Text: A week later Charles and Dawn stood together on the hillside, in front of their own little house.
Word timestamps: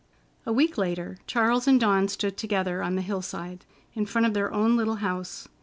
A 0.47 0.51
week 0.51 0.79
later 0.79 1.19
Charles 1.27 1.67
and 1.67 1.79
Dawn 1.79 2.07
stood 2.07 2.35
together 2.35 2.81
on 2.81 2.95
the 2.95 3.03
hillside, 3.03 3.65
in 3.93 4.07
front 4.07 4.25
of 4.25 4.33
their 4.33 4.51
own 4.51 4.75
little 4.75 4.95
house. 4.95 5.47